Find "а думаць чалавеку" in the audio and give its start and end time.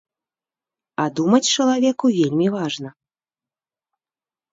1.03-2.05